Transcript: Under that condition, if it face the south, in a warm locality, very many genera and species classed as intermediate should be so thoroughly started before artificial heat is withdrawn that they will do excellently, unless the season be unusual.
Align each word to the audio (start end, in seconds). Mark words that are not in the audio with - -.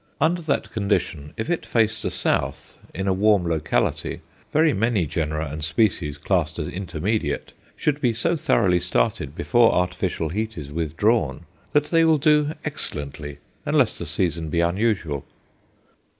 Under 0.19 0.41
that 0.41 0.71
condition, 0.71 1.31
if 1.37 1.47
it 1.47 1.63
face 1.63 2.01
the 2.01 2.09
south, 2.09 2.79
in 2.91 3.07
a 3.07 3.13
warm 3.13 3.47
locality, 3.47 4.21
very 4.51 4.73
many 4.73 5.05
genera 5.05 5.47
and 5.51 5.63
species 5.63 6.17
classed 6.17 6.57
as 6.57 6.67
intermediate 6.67 7.51
should 7.75 8.01
be 8.01 8.11
so 8.11 8.35
thoroughly 8.35 8.79
started 8.79 9.35
before 9.35 9.71
artificial 9.75 10.29
heat 10.29 10.57
is 10.57 10.71
withdrawn 10.71 11.45
that 11.73 11.85
they 11.91 12.03
will 12.03 12.17
do 12.17 12.53
excellently, 12.65 13.37
unless 13.63 13.95
the 13.99 14.07
season 14.07 14.49
be 14.49 14.59
unusual. 14.59 15.23